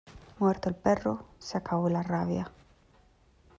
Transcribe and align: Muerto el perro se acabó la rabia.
Muerto 0.39 0.67
el 0.67 0.73
perro 0.75 1.27
se 1.37 1.59
acabó 1.59 1.87
la 1.87 2.01
rabia. 2.01 2.51